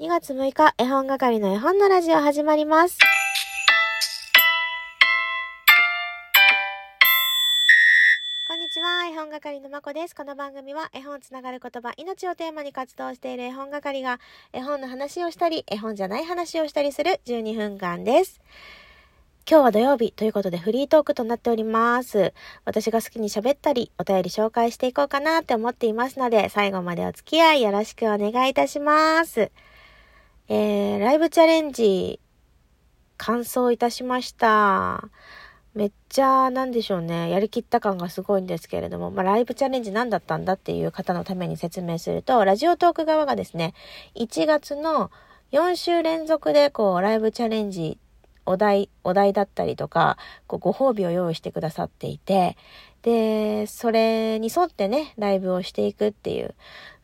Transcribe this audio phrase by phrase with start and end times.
[0.00, 2.98] 2月6日、絵本係の絵本のラジオ始まります。
[8.48, 10.16] こんにちは、絵本係のまこです。
[10.16, 14.18] この番組は絵本つながる言葉、命をテーマに活動している絵本係が
[14.52, 18.40] 絵本の話をしたり、絵本じゃない話をしたりする12分間です。
[19.48, 22.34] 今日は土曜日ということでフリートークとなっております。
[22.64, 29.52] 私が好きに喋ったり、お便り紹介していこうかなって思っていますので、最後までお付き合いよろしくお願いいたします。
[30.46, 32.20] えー、ライブチャレンジ、
[33.16, 35.08] 完走いたしました。
[35.74, 43.72] めっちゃ、なんでしょうね、やりきった感がすごいんですけれども、まあ、ライブチャレンジ何だったんだっていう方のために説明すると、ラジオトーク側がですね、
[44.16, 45.10] 1月の
[45.52, 47.96] 4週連続で、こう、ライブチャレンジ、
[48.44, 52.58] お題、お題だったりとか、こう、ご褒美を用意してくださっていて、
[53.00, 56.54] で、それに沿ってね、ライブをしていくっていう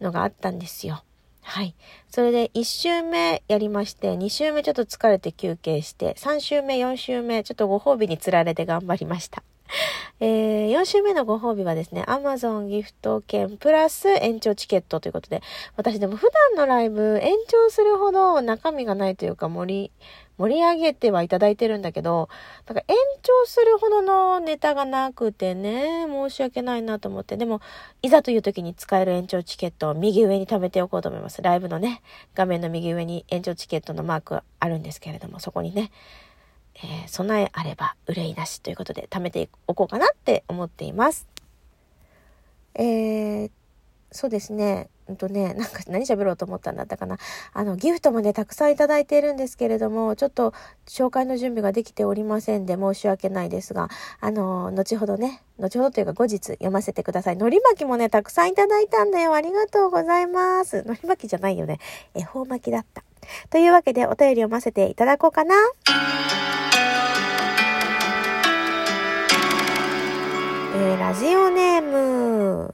[0.00, 1.04] のがあったんですよ。
[1.48, 1.74] はい。
[2.10, 9.42] それで1週目やりまして、2週目ちょっと疲れて休憩して、3週目、4週目、ちょっとご褒美につられて頑張りました。
[10.20, 15.42] えー、4週目のご褒美はですね、Amazon ギフト券プラス延長チケットということで、
[15.76, 19.90] 私でも普段のライブ延長するほど中身がないというか盛り、
[20.38, 22.28] 盛り上げてはいただいてるんだけど、
[22.66, 27.36] なんか延長するほどのネタがなくてね、申し訳ないなと思って。
[27.36, 27.60] でも、
[28.02, 31.42] いざという時に使える延長チケットを右上に貯めておこうと思います。
[31.42, 32.02] ライブのね、
[32.34, 35.90] 画面の右上に延長チケットのマークあるんですけれども、そこにね、
[36.82, 41.26] えー備えあれば憂いなしということで貯めておこうかなって思っています。
[42.74, 43.50] えー、
[44.12, 44.88] そうですね。
[45.08, 47.16] うんとね、なんか何喋ろうと思ったんだったかな。
[47.54, 50.52] あの、ギフトもね、たくさんいただいているんですけれども、ちょっと
[50.86, 53.88] 紹介の準備ができておりませんで申し訳ないですが、
[54.20, 57.36] あの、後ほどね、後ほどというか後日読ませてください。
[57.36, 59.34] のり巻きもね、たくさんいただいたんだよ。
[59.34, 60.82] ありがとうございます。
[60.86, 61.78] のり巻きじゃないよね。
[62.14, 63.02] 恵方巻きだった。
[63.50, 65.54] というわけでお便り読ませていただこうかな。
[70.80, 72.72] えー、ラジオネーム、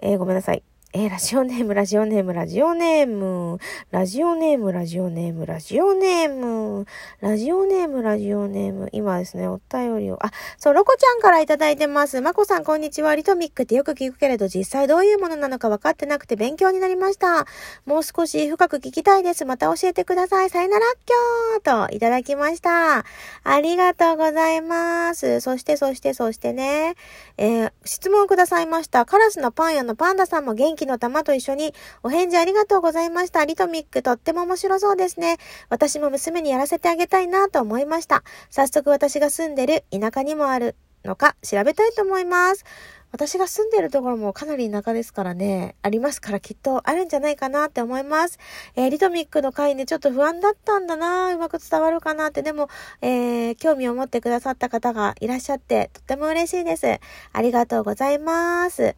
[0.00, 0.62] えー、ごめんなさい。
[0.92, 3.60] えー、ラジオネーム、ラジオネーム、ラジオネーム、
[3.92, 6.84] ラジオネーム、ラジオネーム、ラジオネーム、
[7.20, 12.20] ラジオネーム、ラジオネーム、今ですね、お便りを、あ、そう、ロコちゃんからいただいてます。
[12.20, 13.14] まこさん、こんにちは。
[13.14, 17.46] リトミックってよく聞くけれど、実際どういうものなのか分かってなくて勉強になりました。
[17.86, 19.44] もう少し深く聞きたいです。
[19.44, 20.50] また教えてください。
[20.50, 23.04] さよならっきょーと、いただきました。
[23.44, 25.38] ありがとうございます。
[25.38, 26.96] そして、そして、そしてね、
[27.36, 29.04] えー質問くださいました。
[29.04, 33.44] カラスのパン屋のパンダさんも元気の玉と一緒にお返事ありがとうございました。
[33.44, 35.38] リトミックとっても面白そうですね。
[35.68, 38.22] 私も娘にやらせてあげたいなと思いました。
[38.50, 42.64] 早速私が住んでる田舎にもあるのか調べたいと思います。
[43.12, 48.38] 私が住んでるところもかなり田舎ですからね、ありますからきっとあるんじゃないかなって思います。
[48.76, 52.68] えーリトミックの回ね、ちょっと不安だったんだなうまく伝わるかなって、でも、
[53.02, 57.00] えー興味を持ってくださった方がいらっしゃって、とっても嬉しいです。
[57.32, 58.94] ありがとうございます。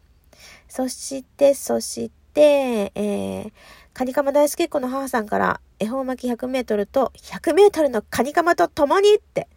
[0.67, 3.51] そして、そして、えー、
[3.93, 9.47] カニカマ大好きっ子の母さんから、恵方巻き100メートルと100メートルのカニカマと共にって。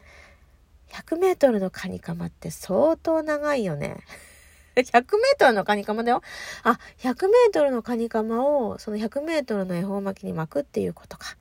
[0.90, 3.98] 100メートルのカニカマって相当長いよね。
[4.76, 6.22] 100メートルのカニカマだよ。
[6.62, 11.36] あ、100メートルのカニカマを、その100メートルの恵方巻きに巻くっていうことか。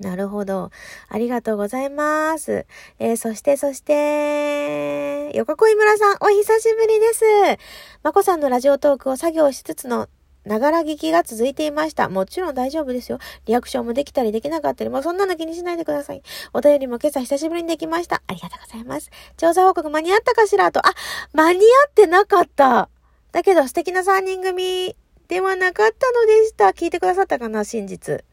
[0.00, 0.70] なるほど。
[1.08, 2.66] ありがとうございます。
[2.98, 7.24] えーそして、そして、横恋村さん、お久しぶりです。
[8.02, 10.08] まこさんのラジオトークを作業しつつの、
[10.44, 12.08] ながら聞きが続いていました。
[12.08, 13.18] もちろん大丈夫ですよ。
[13.46, 16.22] リアクションもできたりできなかったり、もうそんなの気にしないでください。
[16.52, 18.22] お便りも今朝久しぶりにできました。
[18.26, 19.10] ありがとうございます。
[19.36, 20.94] 調査報告間に合ったかしらと、あ、
[21.32, 22.88] 間に合ってなかった。
[23.32, 24.94] だけど素敵な3人組
[25.28, 26.66] ではなかったのでした。
[26.68, 28.24] 聞いてくださったかな真実。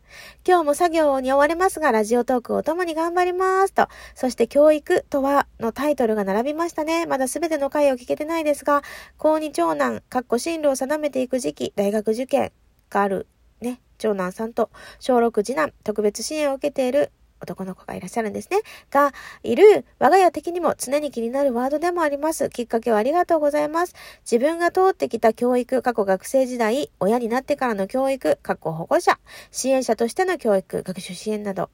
[0.47, 3.87] 今日も作業に追われますが、ラジオトークを共に頑張りますと。
[4.15, 7.05] そして、教育とはのタイトルが並びましたね。
[7.05, 8.81] まだ全ての回を聞けてないですが、
[9.17, 12.51] 高2長男、かっこ進路を定めていく時期、大学受験
[12.89, 13.27] がある、
[13.61, 14.69] ね、長男さんと、
[14.99, 17.11] 小6次男、特別支援を受けている
[17.43, 18.59] 男の子がいらっしゃるんですね。
[18.91, 19.13] が、
[19.43, 22.49] いる、我が家的にも常に気になるワードでもあります。
[22.49, 23.95] きっかけをありがとうございます。
[24.29, 29.19] 自分が通ってきた教育、過去学生時代、親になってからの教育、過去保護者、
[29.51, 31.69] 支援者としての教育、学習支援など、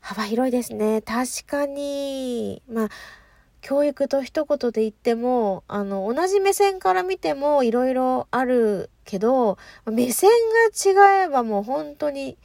[0.00, 1.00] 幅広いですね。
[1.02, 2.62] 確かに。
[2.68, 2.88] まあ、
[3.62, 9.56] 教育と一言で言っても、あの、同じ目線から見てもいろいろあるけど、
[9.86, 10.30] 目線
[10.94, 12.36] が違えばもう本当に、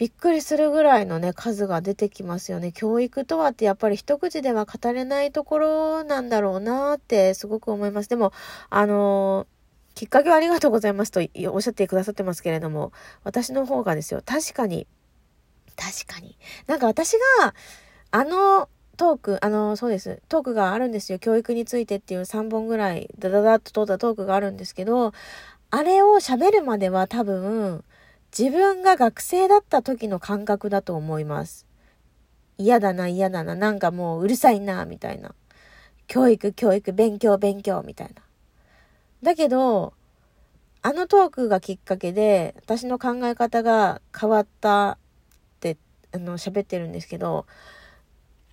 [0.00, 2.72] びっくりするぐらいのね、数が出てきますよね。
[2.72, 8.08] 教育とはってやっぱり一口では語れないところなんだろうなってすごく思います。
[8.08, 8.32] でも、
[8.70, 9.46] あの
[9.94, 11.20] きっかけはありがとうございますと
[11.50, 12.92] おっしゃってくださってますけれども、
[13.24, 14.86] 私の方がですよ、確かに、
[15.76, 16.38] 確かに。
[16.66, 17.12] なんか私
[17.42, 17.54] が、
[18.10, 20.22] あのトーク、あの、そうです。
[20.30, 21.18] トークがあるんですよ。
[21.18, 25.12] 教育についてっていう3本ぐらい、ダダダッと通ったトークがあるんですけど、
[25.70, 27.84] あれを喋るまでは多分、
[28.36, 31.66] 自分が学生だった時の感覚だと思います。
[32.58, 35.34] 嫌だな、嫌だな、なんかもううるさいな、みたいな。
[36.06, 38.22] 教育、教育、勉強、勉強、みたいな。
[39.22, 39.94] だけど、
[40.82, 44.98] あのトークがきっかけで、私の考え方が変わったっ
[45.60, 45.76] て、
[46.12, 47.46] あの、喋ってるんですけど、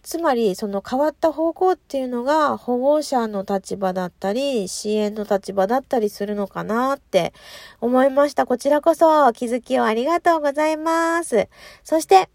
[0.07, 7.33] つまり、その変わった方向っていうのが保護者の立場だったり、支援の立場だったりするのかなって
[7.81, 8.45] 思いました。
[8.45, 11.50] こちらこそ気づきをありがとうございます。
[11.83, 12.30] そして、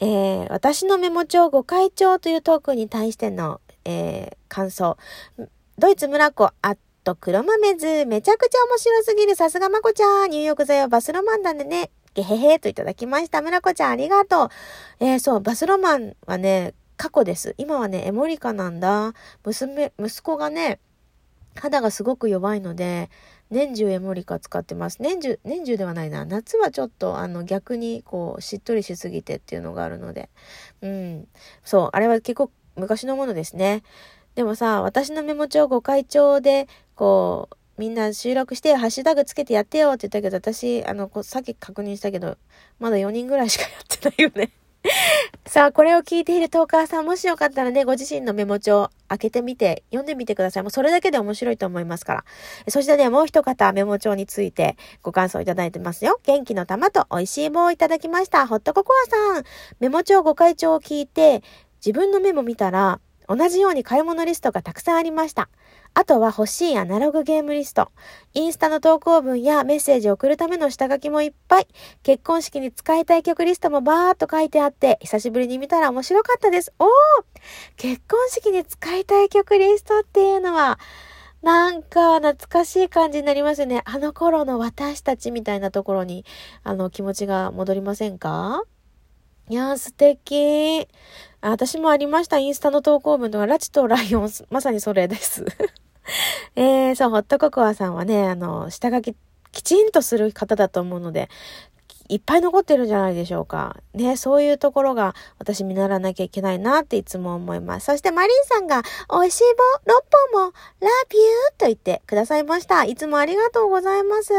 [0.00, 4.96] えー、私のメモ帳ご会長というトークに対しての、えー、感想。
[5.78, 13.42] ドイツ村子、あっと黒豆図、めちゃくちゃ面白すぎる、さすがまこちゃん、入浴剤はバスロマンなんでね、ゲヘヘといただきました。
[13.42, 14.48] 村子ちゃんありがとう。
[15.00, 17.54] えー、そう、バスロマンはね、過去です。
[17.58, 19.14] 今はね、エモリカなんだ。
[19.44, 20.78] 娘、息子がね、
[21.56, 23.10] 肌がすごく弱いので、
[23.50, 25.02] 年中エモリカ使ってます。
[25.02, 26.24] 年中、年中ではないな。
[26.24, 30.30] 夏はちょっと、あの、逆に、こう、しっとりしすぎてっていうのがあるので。
[30.82, 31.28] うん。
[31.64, 33.82] そう、あれは結構昔のものですね。
[34.34, 42.36] でもさ、私のメモ帳ご会長で、こう、みんな収録してハッシュタグつけてやってよって言ったけど、私、あの、さっき確認したけど、
[42.78, 44.52] まだ4人ぐらいしかやってないよね
[45.46, 50.62] さあ、これを聞いているトーカーさん、もしよかったらね、ご自身のメモ帳開けてみて、読んでみてください。
[50.62, 52.24] もうそれだけで面白いと思いますから。
[52.68, 56.20] そしてね、もう一方、メモ帳についてご感想いただいてますよ。
[56.24, 58.46] 元気の玉と美味しい棒をいただきました。
[58.46, 59.44] ホットココアさん。
[59.80, 61.42] メモ帳ご会長を聞いて、
[61.84, 65.48] 自分のメモ見たら、同じように買い物リストがたくさんありました。
[65.94, 67.90] あとは欲しいアナログゲームリスト。
[68.32, 71.68] インスタの投稿文やメッセージを送るための下書きもいっぱい。
[72.02, 76.72] 結婚式に使いたい曲リストもバーっと書いてあって、久しぶりに見たら面白かったです。
[76.78, 76.88] おー
[77.76, 80.80] 結婚式に使いたい曲リストっていうのは、
[81.42, 83.82] なんか懐かしい感じになりますよね。
[83.84, 86.24] あの頃の私たちみたいなところに、
[86.62, 88.62] あの気持ちが戻りませんか？
[89.50, 90.88] いやー素敵。
[91.42, 92.38] 私もありました。
[92.38, 95.44] インスタの投稿文とは、ラチとライオン、まさにそれです。
[96.56, 99.14] えー、そう、ホットココアさんはね、あの、下書き
[99.52, 101.28] きちんとする方だと思うので、
[102.08, 103.76] いっぱい残ってるんじゃないでしょうか。
[103.94, 107.86] ね、そういうところが私見習わなきゃいけないなっていつも思います。
[107.86, 109.44] そしてマリンさんが、美味しい
[109.86, 110.04] 棒6
[110.34, 112.84] 本も、ラビューと言ってくださいました。
[112.84, 114.32] いつもありがとうございます。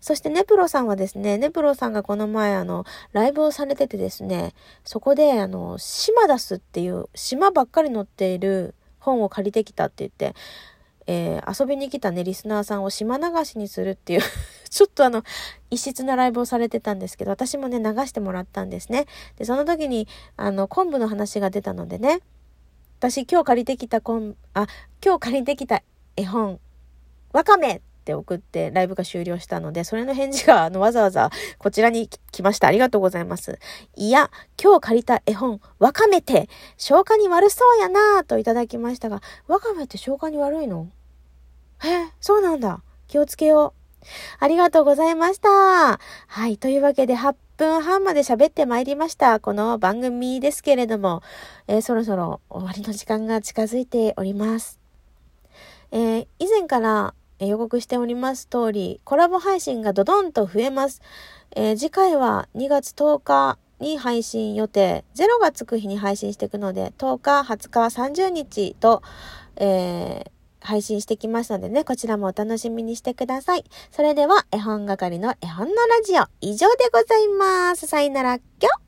[0.00, 10.34] そしてネプロさんはですね、ネプロさんがこの前あの、ライブをされててですね、そこであの、島出すっていう、島ばっかり載っている本を借りてきたって言って、
[11.06, 14.20] えー、遊びに来たね、リスナーさんを島流しにするっていう
[14.70, 15.22] ちょっとあの、
[15.70, 19.06] 異質なライブをされてたんですけど、私もね、流してもらったんですね。
[19.36, 22.20] で、その時に、あの、昆布の話が出たのでね、
[22.98, 24.66] 私今日借りてきた昆、あ、
[25.04, 25.82] 今日借りてきた
[26.16, 26.58] 絵本、
[27.32, 32.68] わかめって送ってライブが終了したので、それの返事があのわざわざこちらに来ました。
[32.68, 33.58] ありがとうございます。
[33.96, 34.30] いや、
[34.62, 40.88] 今日借りた絵本、わかめて消化に悪そうやなぁといただきましたが、わかめって消化に悪いの？
[41.82, 42.82] え、そうなんだ。
[43.08, 43.72] 気をつけよ
[44.02, 44.06] う。
[44.38, 45.48] ありがとうございました。
[45.48, 45.98] は
[46.46, 46.58] い。
[46.58, 49.40] というわけで8分半まで喋ってまいりました。
[49.40, 51.22] この番組ですけれども、
[51.68, 54.78] えー、そろそろ終わりの時間が近づいております。
[55.90, 61.02] えー、以前からえ予告しております通り、コラボ配信がドドンと増えます。
[61.56, 69.02] えー、次回は2月10日に配信予定、0がつく日に配信していくので、10日、20日、30日と、
[69.56, 73.64] えー、配信してきますのでね、こちらもお楽しみにしてください。
[73.90, 77.86] それでは、絵本係の絵本のラジオ、以上でございます。
[77.86, 78.83] さよなら、きょ